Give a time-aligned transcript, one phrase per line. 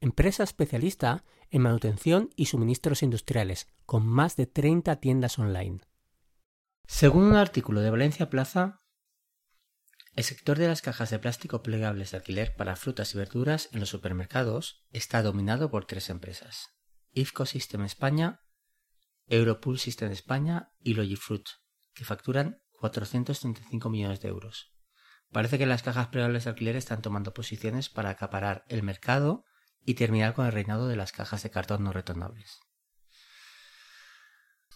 [0.00, 5.80] empresa especialista en manutención y suministros industriales, con más de 30 tiendas online.
[6.86, 8.82] Según un artículo de Valencia Plaza,
[10.14, 13.80] el sector de las cajas de plástico plegables de alquiler para frutas y verduras en
[13.80, 16.70] los supermercados está dominado por tres empresas:
[17.12, 18.42] IFCO System España,
[19.26, 21.46] Europool System España y Logifruit,
[21.94, 24.72] que facturan 435 millones de euros.
[25.30, 29.44] Parece que las cajas plegables de alquiler están tomando posiciones para acaparar el mercado
[29.84, 32.60] y terminar con el reinado de las cajas de cartón no retornables.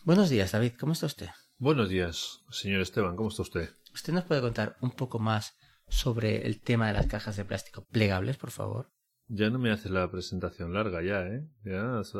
[0.04, 0.72] Buenos días, David.
[0.78, 1.28] ¿Cómo está usted?
[1.58, 3.14] Buenos días, señor Esteban.
[3.14, 3.70] ¿Cómo está usted?
[3.94, 5.54] ¿Usted nos puede contar un poco más
[5.88, 8.90] sobre el tema de las cajas de plástico plegables, por favor?
[9.28, 11.46] Ya no me hace la presentación larga ya, ¿eh?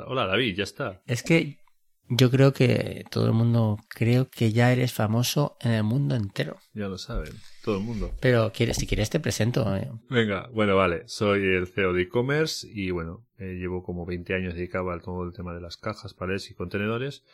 [0.07, 1.03] Hola, David, ya está.
[1.07, 1.62] Es que
[2.09, 6.59] yo creo que todo el mundo, creo que ya eres famoso en el mundo entero.
[6.75, 7.33] Ya lo saben,
[7.65, 8.13] todo el mundo.
[8.21, 9.75] Pero quieres, si quieres te presento.
[9.77, 9.91] ¿eh?
[10.11, 11.05] Venga, bueno, vale.
[11.07, 15.25] Soy el CEO de e-commerce y bueno, eh, llevo como 20 años dedicado al todo
[15.25, 17.25] el tema de las cajas, paredes y contenedores.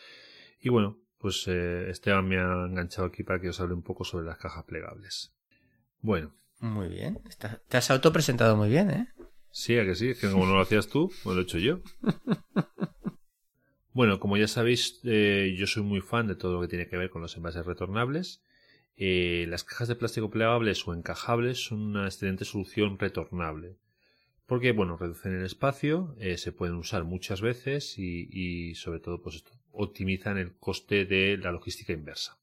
[0.60, 4.04] Y bueno, pues eh, Esteban me ha enganchado aquí para que os hable un poco
[4.04, 5.32] sobre las cajas plegables.
[6.00, 6.34] Bueno.
[6.60, 7.20] Muy bien.
[7.68, 9.08] te has autopresentado muy bien, ¿eh?
[9.50, 10.10] Sí, a que sí.
[10.10, 11.80] Es que como no lo hacías tú, pues lo he hecho yo.
[13.98, 16.96] Bueno, como ya sabéis, eh, yo soy muy fan de todo lo que tiene que
[16.96, 18.44] ver con los envases retornables.
[18.96, 23.76] Eh, las cajas de plástico plegables o encajables son una excelente solución retornable.
[24.46, 29.42] Porque, bueno, reducen el espacio, eh, se pueden usar muchas veces y, sobre todo, pues
[29.72, 32.38] optimizan el coste de la logística inversa.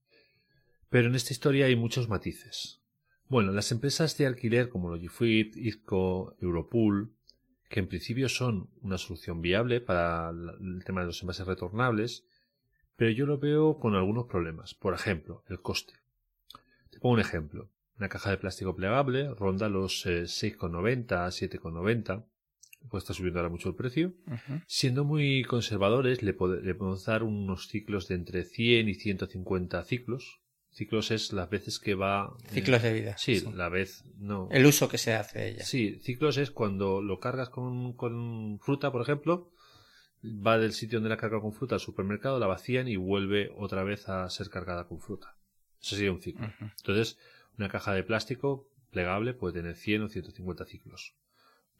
[0.90, 2.82] Pero en esta historia hay muchos matices.
[3.30, 7.15] Bueno, las empresas de alquiler como Logifruit, IZCO, Europool,
[7.70, 12.26] que en principio son una solución viable para el tema de los envases retornables,
[12.96, 14.74] pero yo lo veo con algunos problemas.
[14.74, 15.94] Por ejemplo, el coste.
[16.90, 17.70] Te pongo un ejemplo.
[17.98, 22.26] Una caja de plástico plegable ronda los 6,90 a 7,90.
[22.90, 24.14] Puede estar subiendo ahora mucho el precio.
[24.68, 30.40] Siendo muy conservadores, le, le podemos dar unos ciclos de entre 100 y 150 ciclos,
[30.76, 32.36] Ciclos es las veces que va.
[32.44, 33.18] Eh, ciclos de vida.
[33.18, 34.04] Sí, la vez.
[34.18, 35.64] no El uso que se hace de ella.
[35.64, 39.54] Sí, ciclos es cuando lo cargas con, con fruta, por ejemplo,
[40.22, 43.86] va del sitio donde la carga con fruta al supermercado, la vacían y vuelve otra
[43.86, 45.38] vez a ser cargada con fruta.
[45.82, 46.52] Eso sería un ciclo.
[46.60, 47.18] Entonces,
[47.58, 51.16] una caja de plástico plegable puede tener 100 o 150 ciclos.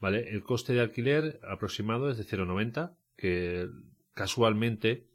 [0.00, 0.30] ¿Vale?
[0.30, 3.68] El coste de alquiler aproximado es de 0,90, que
[4.14, 5.06] casualmente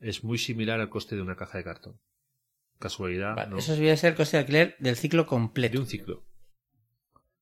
[0.00, 1.98] es muy similar al coste de una caja de cartón.
[2.78, 3.56] Casualidad.
[3.56, 5.74] Eso debería ser el coste de alquiler del ciclo completo.
[5.74, 6.26] De un ciclo.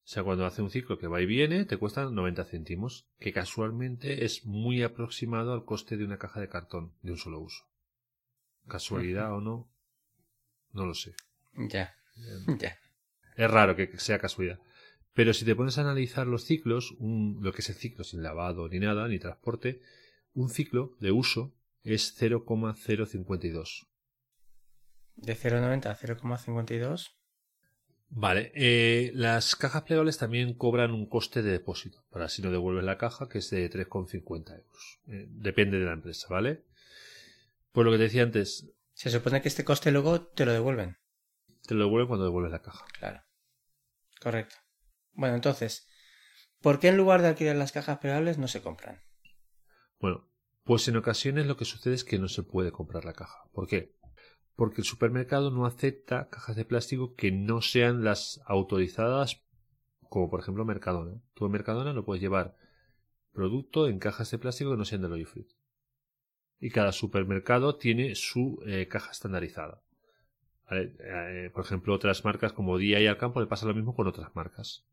[0.04, 3.32] O sea, cuando hace un ciclo que va y viene, te cuesta 90 céntimos, que
[3.32, 7.64] casualmente es muy aproximado al coste de una caja de cartón de un solo uso.
[8.68, 9.70] ¿Casualidad o no?
[10.72, 11.14] No lo sé.
[11.54, 11.94] Ya.
[12.58, 12.78] ya.
[13.36, 14.60] Es raro que sea casualidad.
[15.14, 18.22] Pero si te pones a analizar los ciclos, un, lo que es el ciclo sin
[18.22, 19.80] lavado ni nada, ni transporte,
[20.34, 23.86] un ciclo de uso es 0,052.
[25.16, 27.14] De 0,90 a 0,52.
[28.16, 32.84] Vale, eh, las cajas plegables también cobran un coste de depósito, para si no devuelves
[32.84, 35.00] la caja, que es de 3,50 euros.
[35.08, 36.64] Eh, depende de la empresa, ¿vale?
[37.72, 38.70] Pues lo que te decía antes.
[38.92, 40.97] Se supone que este coste luego te lo devuelven.
[41.66, 42.84] Te lo devuelven cuando devuelves la caja.
[42.96, 43.25] Claro.
[44.20, 44.56] Correcto.
[45.12, 45.88] Bueno, entonces,
[46.60, 49.02] ¿por qué en lugar de alquilar las cajas plegables no se compran?
[49.98, 50.31] Bueno,
[50.62, 53.38] pues en ocasiones lo que sucede es que no se puede comprar la caja.
[53.52, 53.96] ¿Por qué?
[54.56, 59.42] Porque el supermercado no acepta cajas de plástico que no sean las autorizadas,
[60.09, 61.20] como por ejemplo Mercadona.
[61.34, 62.56] Tú en Mercadona no puedes llevar
[63.32, 65.49] producto en cajas de plástico que no sean de Logifruit.
[66.61, 69.82] Y cada supermercado tiene su eh, caja estandarizada.
[70.70, 74.34] Eh, por ejemplo, otras marcas como Día y Alcampo le pasa lo mismo con otras
[74.34, 74.84] marcas.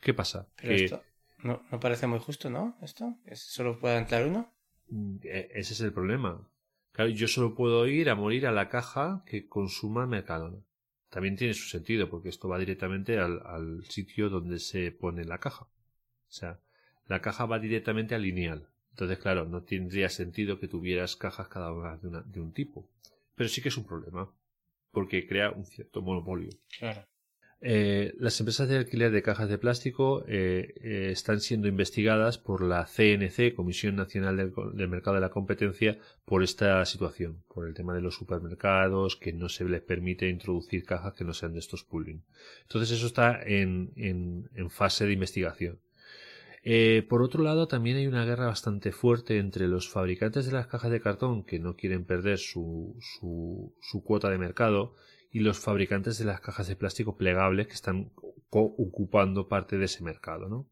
[0.00, 0.48] ¿Qué pasa?
[0.56, 1.02] Pero esto
[1.42, 2.76] no, no, parece muy justo, ¿no?
[2.82, 4.52] Esto, que solo pueda entrar uno.
[4.88, 6.48] Mm, e, ese es el problema.
[6.92, 10.58] Claro, yo solo puedo ir a morir a la caja que consuma Mercadona.
[11.08, 15.64] También tiene su sentido, porque esto va directamente al, sitio donde se pone la caja.
[15.64, 16.60] O sea,
[17.06, 18.68] la caja va directamente al lineal.
[18.90, 22.88] Entonces, claro, no tendría sentido que tuvieras cajas cada una de, de un tipo.
[23.34, 24.30] Pero sí que es un problema,
[24.90, 26.50] porque crea un cierto monopolio.
[26.78, 27.06] Claro.
[27.64, 32.60] Eh, las empresas de alquiler de cajas de plástico eh, eh, están siendo investigadas por
[32.60, 37.94] la CNC, Comisión Nacional del, Mercado de la Competencia, por esta situación, por el tema
[37.94, 41.84] de los supermercados, que no se les permite introducir cajas que no sean de estos
[41.84, 42.24] pooling.
[42.62, 43.92] Entonces eso está en,
[44.68, 45.78] fase de investigación.
[47.08, 50.90] por otro lado, también hay una guerra bastante fuerte entre los fabricantes de las cajas
[50.90, 54.96] de cartón que no quieren perder su, su cuota de mercado
[55.32, 58.12] y los fabricantes de las cajas de plástico plegables que están
[58.50, 60.68] ocupando parte de ese mercado, ¿no?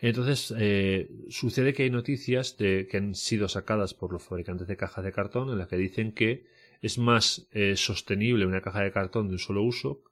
[0.00, 4.76] Entonces, eh, sucede que hay noticias de, que han sido sacadas por los fabricantes de
[4.76, 6.46] cajas de cartón en las que dicen que
[6.82, 10.02] es más eh, sostenible una caja de cartón de un solo uso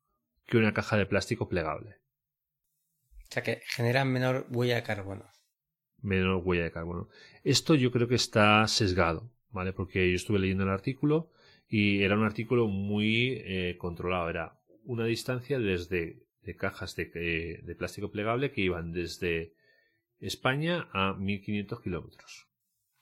[0.47, 1.97] que una caja de plástico plegable.
[3.29, 5.29] O sea que generan menor huella de carbono.
[6.03, 7.09] Menor huella de carbono.
[7.43, 9.73] Esto yo creo que está sesgado, ¿vale?
[9.73, 11.31] Porque yo estuve leyendo el artículo
[11.69, 14.31] y era un artículo muy eh, controlado.
[14.31, 19.55] Era una distancia desde de cajas de, eh, de, plástico plegable que iban desde
[20.21, 22.49] España a 1500 kilómetros.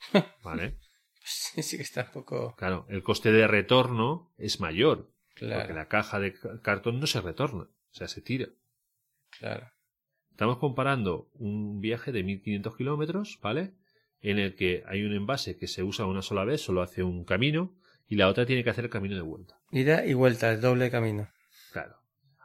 [0.43, 0.78] ¿Vale?
[1.22, 2.55] sí, sí que está un poco.
[2.56, 5.12] Claro, el coste de retorno es mayor.
[5.38, 8.49] Porque la caja de cartón no se retorna, o sea, se tira.
[9.38, 9.69] Claro.
[10.31, 13.75] Estamos comparando un viaje de 1500 kilómetros, ¿vale?
[14.20, 17.25] En el que hay un envase que se usa una sola vez, solo hace un
[17.25, 17.76] camino,
[18.09, 19.59] y la otra tiene que hacer el camino de vuelta.
[19.71, 21.29] Ida y vuelta, el doble camino.
[21.73, 21.97] Claro.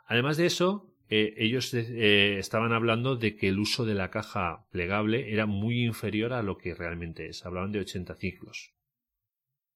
[0.05, 4.65] Además de eso, eh, ellos eh, estaban hablando de que el uso de la caja
[4.71, 7.45] plegable era muy inferior a lo que realmente es.
[7.45, 8.73] Hablaban de 80 ciclos.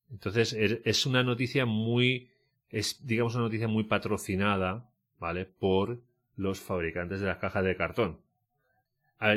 [0.10, 2.30] Entonces, es una noticia muy,
[2.70, 5.46] es, digamos, una noticia muy patrocinada, ¿vale?
[5.46, 6.04] Por
[6.36, 8.20] los fabricantes de las cajas de cartón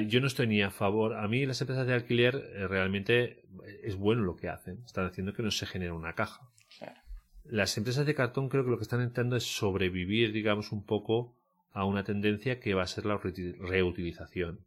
[0.07, 1.15] yo no estoy ni a favor.
[1.15, 3.45] A mí las empresas de alquiler eh, realmente
[3.83, 4.83] es bueno lo que hacen.
[4.85, 6.51] Están haciendo que no se genere una caja.
[7.45, 11.37] Las empresas de cartón creo que lo que están intentando es sobrevivir, digamos, un poco
[11.71, 14.67] a una tendencia que va a ser la reutilización.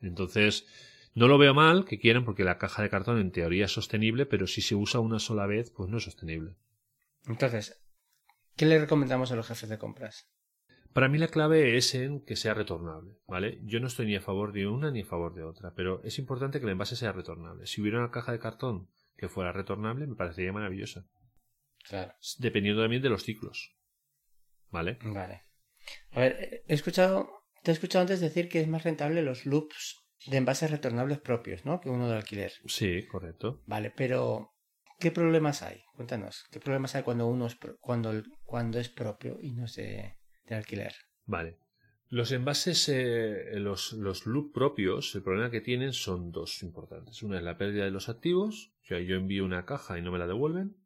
[0.00, 0.66] Entonces,
[1.14, 4.26] no lo veo mal que quieran porque la caja de cartón en teoría es sostenible,
[4.26, 6.56] pero si se usa una sola vez, pues no es sostenible.
[7.26, 7.80] Entonces,
[8.56, 10.28] ¿qué le recomendamos a los jefes de compras?
[10.92, 13.60] Para mí la clave es en que sea retornable, ¿vale?
[13.62, 16.18] Yo no estoy ni a favor de una ni a favor de otra, pero es
[16.18, 17.66] importante que el envase sea retornable.
[17.66, 21.06] Si hubiera una caja de cartón que fuera retornable, me parecería maravillosa.
[21.88, 22.12] Claro.
[22.38, 23.76] Dependiendo también de los ciclos.
[24.70, 24.98] ¿Vale?
[25.02, 25.42] Vale.
[26.12, 27.28] A ver, he escuchado,
[27.62, 29.96] te he escuchado antes decir que es más rentable los loops
[30.26, 31.80] de envases retornables propios, ¿no?
[31.80, 32.52] Que uno de alquiler.
[32.66, 33.62] Sí, correcto.
[33.66, 34.54] Vale, pero
[34.98, 35.82] ¿qué problemas hay?
[35.94, 40.19] Cuéntanos, ¿qué problemas hay cuando uno es cuando, cuando es propio y no se
[40.54, 40.94] alquiler.
[41.26, 41.58] Vale.
[42.08, 47.22] Los envases, eh, los, los loop propios, el problema que tienen son dos importantes.
[47.22, 50.10] Una es la pérdida de los activos, o sea, yo envío una caja y no
[50.10, 50.76] me la devuelven,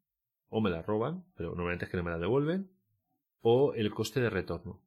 [0.51, 2.71] o me la roban, pero normalmente es que no me la devuelven,
[3.41, 4.83] o el coste de retorno.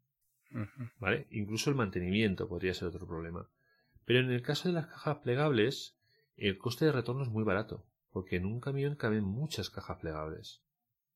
[0.99, 1.27] ¿Vale?
[1.31, 3.49] Incluso el mantenimiento podría ser otro problema.
[4.05, 5.97] Pero en el caso de las cajas plegables,
[6.35, 10.61] el coste de retorno es muy barato, porque en un camión caben muchas cajas plegables.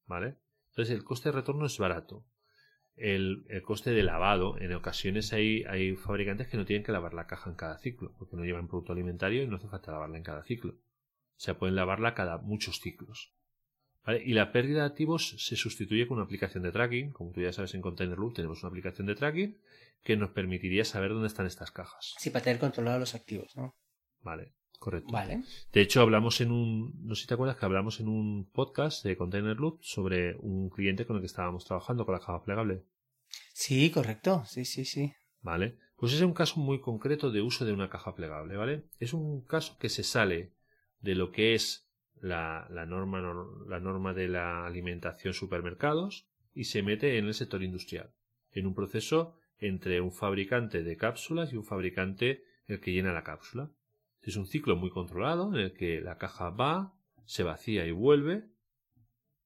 [0.08, 0.36] ¿Vale?
[0.72, 2.26] Entonces el coste de retorno es barato
[2.96, 4.60] el, coste de lavado.
[4.60, 8.14] En ocasiones hay, hay fabricantes que no tienen que lavar la caja en cada ciclo,
[8.18, 10.74] porque no llevan producto alimentario y no hace falta lavarla en cada ciclo.
[10.74, 13.34] O sea, pueden lavarla cada muchos ciclos.
[14.26, 17.12] Y la pérdida de activos se sustituye con una aplicación de tracking.
[17.12, 19.58] Como tú ya sabes, en Container Loop tenemos una aplicación de tracking
[20.04, 22.16] que nos permitiría saber dónde están estas cajas.
[22.18, 23.76] Sí, para tener controlados los activos, ¿no?
[24.22, 25.12] Vale, correcto.
[25.12, 25.44] Vale.
[25.72, 29.06] De hecho, hablamos en un, no sé si te acuerdas que hablamos en un podcast
[29.06, 32.82] de Container Loop sobre un cliente con el que estábamos trabajando con la caja plegable.
[33.54, 34.44] Sí, correcto.
[34.48, 35.14] Sí, sí, sí.
[35.42, 35.78] ¿Vale?
[35.98, 38.86] Pues es un caso muy concreto de uso de una caja plegable, ¿vale?
[39.00, 40.52] Es un caso que se sale
[41.00, 41.88] de lo que es
[42.20, 43.22] la, la, norma,
[43.68, 48.12] la norma de la alimentación supermercados y se mete en el sector industrial,
[48.52, 53.24] en un proceso entre un fabricante de cápsulas y un fabricante el que llena la
[53.24, 53.70] cápsula.
[54.22, 56.94] Es un ciclo muy controlado en el que la caja va,
[57.26, 58.50] se vacía y vuelve,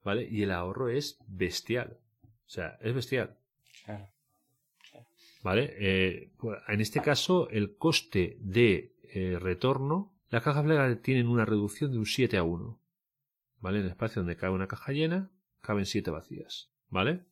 [0.04, 0.28] ¿vale?
[0.30, 2.00] Y el ahorro es bestial.
[2.24, 3.38] O sea, es bestial.
[5.44, 5.76] ¿Vale?
[5.78, 11.46] Eh, pues, en este caso, el coste de eh, retorno, las cajas plegables tienen una
[11.46, 12.80] reducción de un 7 a 1.
[13.62, 13.80] ¿Vale?
[13.80, 16.72] En el espacio donde cabe una caja llena, caben 7 vacías.
[16.90, 17.26] ¿Vale?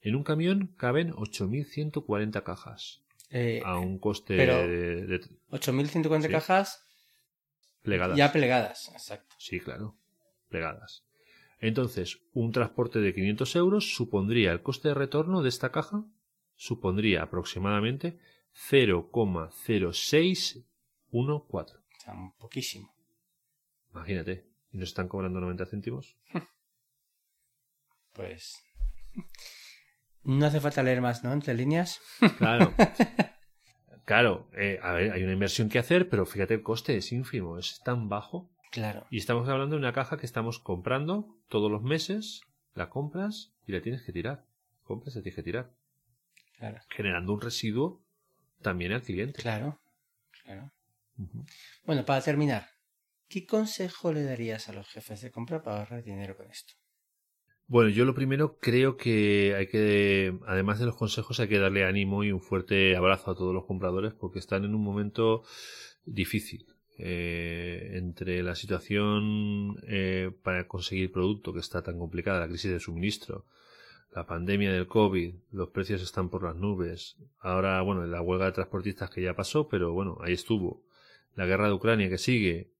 [0.00, 3.02] En un camión caben 8.140 cajas.
[3.30, 5.20] Eh, a un coste de, de,
[5.50, 6.84] 8.140 cajas
[7.82, 8.16] plegadas.
[8.16, 9.36] Ya plegadas, exacto.
[9.38, 9.96] Sí, claro.
[10.48, 11.04] Plegadas.
[11.60, 16.04] Entonces, un transporte de 500 euros supondría el coste de retorno de esta caja,
[16.56, 18.18] supondría aproximadamente
[18.70, 20.64] 0,0614.
[21.12, 21.66] O
[21.98, 22.92] sea, poquísimo.
[23.92, 26.16] Imagínate, ¿y nos están cobrando 90 céntimos?
[28.12, 28.58] Pues
[30.22, 31.32] No hace falta leer más, ¿no?
[31.32, 32.00] Entre líneas.
[32.38, 32.74] Claro.
[34.04, 37.58] claro, eh, a ver, hay una inversión que hacer, pero fíjate, el coste es ínfimo,
[37.58, 38.50] es tan bajo.
[38.70, 39.06] Claro.
[39.10, 42.42] Y estamos hablando de una caja que estamos comprando todos los meses,
[42.74, 44.46] la compras y la tienes que tirar.
[44.84, 45.70] Compras y la tienes que tirar.
[46.56, 46.80] Claro.
[46.90, 48.02] Generando un residuo
[48.62, 49.40] también al cliente.
[49.40, 49.80] Claro.
[50.44, 50.70] Claro.
[51.84, 52.68] Bueno, para terminar,
[53.28, 56.74] ¿qué consejo le darías a los jefes de compra para ahorrar dinero con esto?
[57.70, 61.84] Bueno, yo lo primero creo que hay que, además de los consejos, hay que darle
[61.84, 65.44] ánimo y un fuerte abrazo a todos los compradores porque están en un momento
[66.04, 66.66] difícil.
[66.98, 72.80] Eh, entre la situación eh, para conseguir producto que está tan complicada, la crisis de
[72.80, 73.44] suministro,
[74.16, 77.18] la pandemia del COVID, los precios están por las nubes.
[77.38, 80.82] Ahora, bueno, la huelga de transportistas que ya pasó, pero bueno, ahí estuvo.
[81.36, 82.72] La guerra de Ucrania que sigue.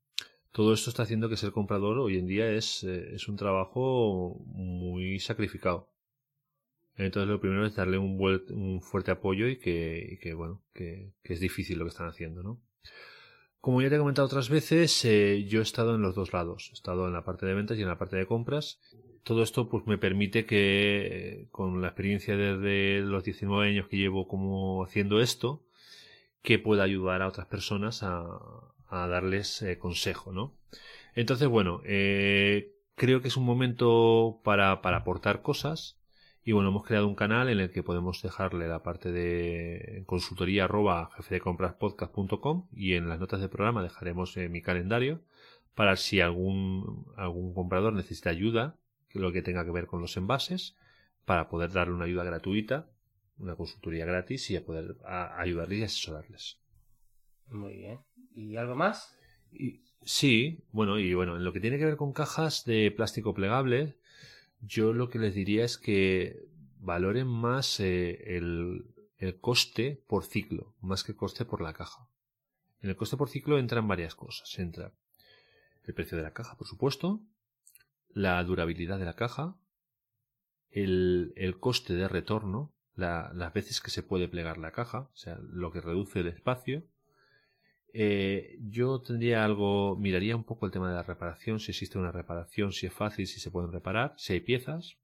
[0.52, 4.40] Todo esto está haciendo que ser comprador hoy en día es, eh, es un trabajo
[4.46, 5.88] muy sacrificado.
[6.96, 11.12] Entonces lo primero es darle un, un fuerte apoyo y que, y que bueno, que,
[11.22, 12.60] que es difícil lo que están haciendo, ¿no?
[13.60, 16.68] Como ya te he comentado otras veces, eh, yo he estado en los dos lados.
[16.70, 18.80] He estado en la parte de ventas y en la parte de compras.
[19.22, 23.98] Todo esto pues me permite que, eh, con la experiencia desde los 19 años que
[23.98, 25.62] llevo como haciendo esto,
[26.42, 28.40] que pueda ayudar a otras personas a,
[28.90, 30.54] a darles eh, consejo, ¿no?
[31.14, 35.96] Entonces, bueno, eh, creo que es un momento para, para aportar cosas.
[36.42, 40.64] Y bueno, hemos creado un canal en el que podemos dejarle la parte de consultoría
[40.64, 45.20] arroba jefedecompraspodcast.com y en las notas del programa dejaremos eh, mi calendario
[45.74, 48.76] para si algún, algún comprador necesita ayuda,
[49.12, 50.76] lo que tenga que ver con los envases,
[51.24, 52.88] para poder darle una ayuda gratuita,
[53.38, 56.58] una consultoría gratis y a poder ayudarles y asesorarles.
[57.48, 57.98] Muy bien.
[58.40, 58.96] ¿Y algo más?
[60.04, 63.96] Sí, bueno, y bueno, en lo que tiene que ver con cajas de plástico plegable,
[64.60, 66.46] yo lo que les diría es que
[66.80, 68.86] valoren más eh, el,
[69.18, 72.08] el coste por ciclo, más que el coste por la caja.
[72.82, 74.58] En el coste por ciclo entran varias cosas.
[74.58, 74.92] Entra
[75.86, 77.20] el precio de la caja, por supuesto,
[78.14, 79.56] la durabilidad de la caja,
[80.70, 85.16] el, el coste de retorno, la- las veces que se puede plegar la caja, o
[85.16, 86.84] sea, lo que reduce el espacio,
[87.92, 92.12] eh, yo tendría algo, miraría un poco el tema de la reparación, si existe una
[92.12, 94.96] reparación, si es fácil, si se pueden reparar, si hay piezas.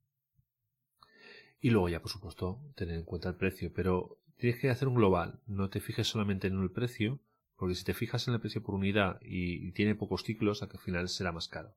[1.60, 4.94] Y luego ya, por supuesto, tener en cuenta el precio, pero tienes que hacer un
[4.94, 7.20] global, no te fijes solamente en el precio,
[7.56, 10.70] porque si te fijas en el precio por unidad y, y tiene pocos ciclos, al
[10.78, 11.74] final será más caro.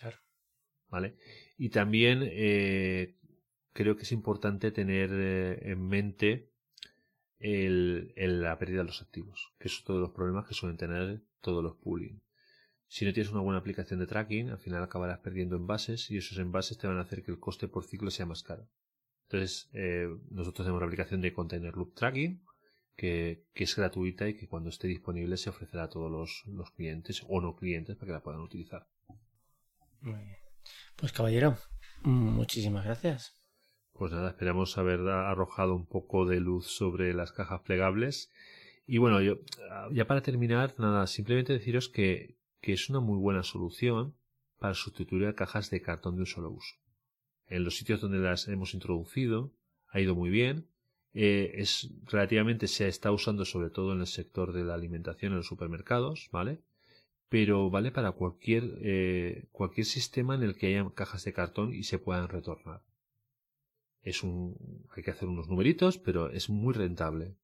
[0.00, 0.16] Claro.
[0.88, 1.16] ¿Vale?
[1.56, 3.16] Y también eh,
[3.72, 6.50] creo que es importante tener eh, en mente
[7.38, 11.62] el, la pérdida de los activos, que es de los problemas que suelen tener todos
[11.62, 12.22] los pooling.
[12.86, 16.38] Si no tienes una buena aplicación de tracking, al final acabarás perdiendo envases y esos
[16.38, 18.68] envases te van a hacer que el coste por ciclo sea más caro.
[19.24, 22.42] Entonces, eh, nosotros tenemos la aplicación de Container Loop Tracking,
[22.96, 26.70] que, que es gratuita y que cuando esté disponible se ofrecerá a todos los, los
[26.70, 28.88] clientes o no clientes para que la puedan utilizar.
[30.00, 30.38] Muy bien.
[30.96, 31.58] Pues caballero,
[32.02, 33.37] muchísimas gracias.
[33.98, 38.30] Pues nada, esperamos haber arrojado un poco de luz sobre las cajas plegables.
[38.86, 39.40] Y bueno, yo,
[39.90, 44.14] ya para terminar, nada, simplemente deciros que, que es una muy buena solución
[44.60, 46.76] para sustituir a cajas de cartón de un solo uso.
[47.48, 49.52] En los sitios donde las hemos introducido
[49.88, 50.68] ha ido muy bien.
[51.12, 55.38] Eh, es relativamente se está usando sobre todo en el sector de la alimentación en
[55.38, 56.60] los supermercados, ¿vale?
[57.28, 61.82] Pero vale para cualquier eh, cualquier sistema en el que haya cajas de cartón y
[61.82, 62.82] se puedan retornar
[64.02, 64.56] es un
[64.96, 67.36] hay que hacer unos numeritos pero es muy rentable.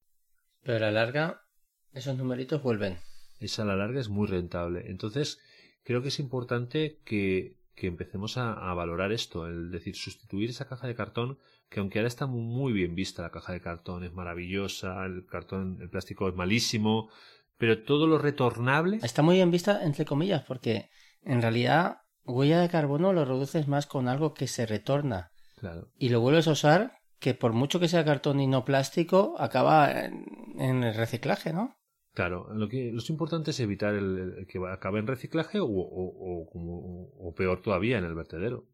[0.62, 1.42] Pero a la larga,
[1.92, 2.96] esos numeritos vuelven.
[3.40, 4.84] es a la larga es muy rentable.
[4.86, 5.40] Entonces
[5.82, 10.68] creo que es importante que, que empecemos a, a valorar esto el decir sustituir esa
[10.68, 14.12] caja de cartón que aunque ahora está muy bien vista la caja de cartón es
[14.12, 17.10] maravillosa el cartón el plástico es malísimo
[17.56, 20.90] pero todo lo retornable Está muy bien vista, entre comillas, porque
[21.22, 25.32] en realidad huella de carbono lo reduces más con algo que se retorna
[25.64, 29.34] claro y lo vuelves a usar, que por mucho que sea cartón y no plástico,
[29.38, 30.26] acaba en,
[30.58, 31.74] en el reciclaje, ¿no?
[32.12, 35.70] Claro, lo que lo importante es evitar el, el que acabe en reciclaje o, o,
[35.70, 38.66] o, como- o peor todavía en el vertedero.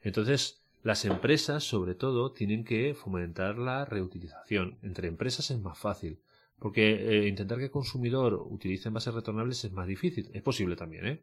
[0.00, 4.78] Entonces, las empresas, sobre todo, tienen que fomentar la reutilización.
[4.82, 6.20] Entre empresas es más fácil,
[6.60, 6.84] porque
[7.24, 10.30] eh, intentar que el consumidor utilice envases retornables es más difícil.
[10.32, 11.22] Es posible también, ¿eh?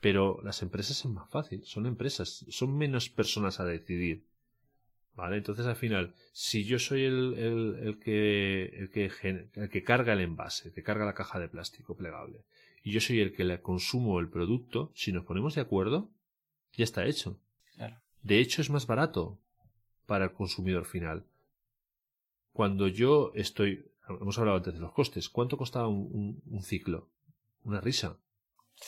[0.00, 4.26] Pero las empresas es más fácil, son empresas, son menos personas a decidir.
[5.20, 5.36] ¿Vale?
[5.36, 9.82] Entonces al final, si yo soy el, el, el que, el, que gen- el que
[9.84, 12.38] carga el envase, el que carga la caja de plástico plegable,
[12.82, 16.08] y yo soy el que le consumo el producto, si nos ponemos de acuerdo,
[16.74, 17.38] ya está hecho.
[17.76, 17.96] Claro.
[18.22, 19.38] De hecho, es más barato
[20.06, 21.24] para el consumidor final.
[22.52, 27.08] cuando yo estoy, hemos hablado antes de los costes, ¿cuánto costaba un, un, ciclo?
[27.64, 28.16] Una risa.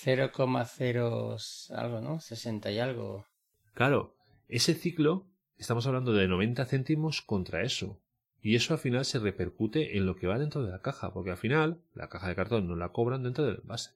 [0.04, 2.20] 0,0 algo, ¿no?
[2.20, 3.26] 60 y algo.
[3.74, 4.14] Claro,
[4.48, 5.26] ese ciclo,
[5.62, 8.00] estamos hablando de 90 céntimos contra eso.
[8.40, 11.30] Y eso al final se repercute en lo que va dentro de la caja, porque
[11.30, 13.92] al final la caja de cartón no la cobran dentro del envase.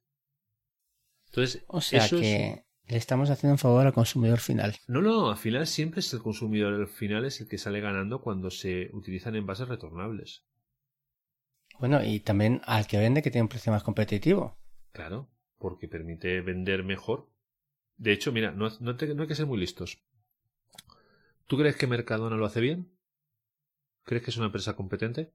[1.27, 4.77] Entonces, o sea que le estamos haciendo un favor al consumidor final.
[4.87, 8.21] No, no, al final siempre es el consumidor el final es el que sale ganando
[8.21, 10.45] cuando se utilizan envases retornables.
[11.81, 14.57] Bueno, y también al que vende que tiene un precio más competitivo.
[14.93, 17.29] Claro, porque permite vender mejor.
[17.97, 19.99] De hecho, mira, no, no, no hay que ser muy listos.
[21.47, 22.91] ¿Tú crees que Mercadona lo hace bien?
[24.05, 25.33] ¿Crees que es una empresa competente?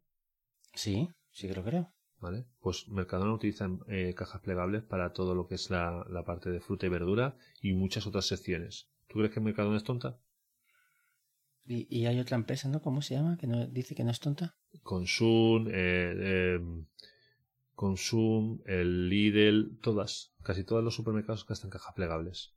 [0.74, 1.94] Sí, sí que lo creo.
[2.20, 2.46] ¿Vale?
[2.60, 6.86] Pues Mercadona utiliza eh, cajas plegables para todo lo que es la, parte de fruta
[6.86, 8.90] y verdura y muchas otras secciones.
[9.08, 10.20] ¿Tú crees que Mercadona es tonta?
[11.66, 12.82] Y, hay otra empresa, ¿no?
[12.82, 13.38] ¿Cómo se llama?
[13.38, 14.58] Que no, dice que no es tonta.
[14.84, 16.86] Consum, eh, em,
[17.76, 22.54] Consum, el Lidl, todas, casi todos los supermercados gastan cajas plegables.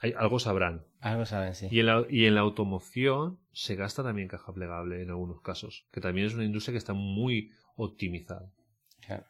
[0.00, 0.86] Hay, algo sabrán.
[1.00, 1.68] Algo saben, sí.
[1.70, 5.86] Y en, la, y en la automoción se gasta también caja plegable en algunos casos,
[5.92, 8.52] que también es una industria que está muy optimizada.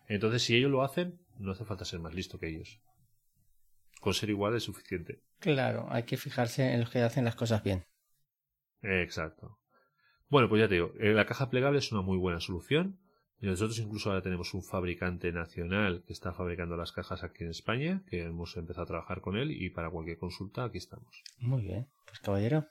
[0.08, 2.80] Entonces, si ellos lo hacen, no hace falta ser más listo que ellos.
[4.00, 5.22] Con ser igual es suficiente.
[5.38, 7.84] Claro, hay que fijarse en los que hacen las cosas bien.
[8.82, 9.60] Exacto.
[10.28, 12.98] Bueno, pues ya te digo, eh, la caja plegable es una muy buena solución.
[13.40, 17.50] Y nosotros incluso ahora tenemos un fabricante nacional que está fabricando las cajas aquí en
[17.50, 21.23] España, que hemos empezado a trabajar con él y para cualquier consulta aquí estamos.
[21.38, 22.66] Muy bien, pues caballero,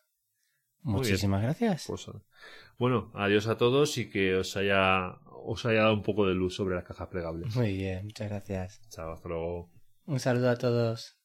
[0.81, 1.85] muchísimas gracias.
[1.87, 2.11] Pues,
[2.77, 6.55] bueno, adiós a todos y que os haya, os haya dado un poco de luz
[6.55, 7.55] sobre las cajas plegables.
[7.55, 8.81] Muy bien, muchas gracias.
[8.89, 9.69] Chao, hasta luego.
[10.05, 11.17] Un saludo a todos.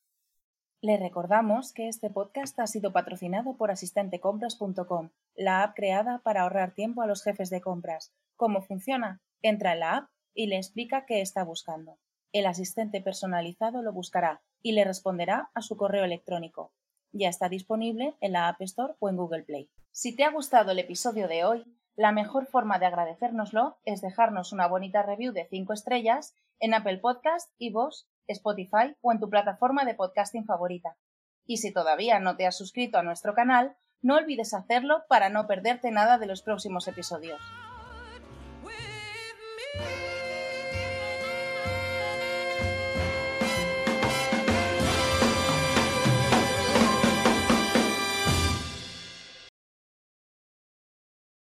[0.80, 6.74] Le recordamos que este podcast ha sido patrocinado por asistentecompras.com, la app creada para ahorrar
[6.74, 8.12] tiempo a los jefes de compras.
[8.36, 9.20] ¿Cómo funciona?
[9.42, 11.98] Entra en la app y le explica qué está buscando.
[12.32, 16.72] El asistente personalizado lo buscará y le responderá a su correo electrónico.
[17.12, 19.68] Ya está disponible en la App Store o en Google Play.
[19.90, 24.52] Si te ha gustado el episodio de hoy, la mejor forma de agradecérnoslo es dejarnos
[24.52, 29.84] una bonita review de 5 estrellas en Apple Podcast, iVoox, Spotify o en tu plataforma
[29.84, 30.96] de podcasting favorita.
[31.44, 35.46] Y si todavía no te has suscrito a nuestro canal, no olvides hacerlo para no
[35.46, 37.42] perderte nada de los próximos episodios.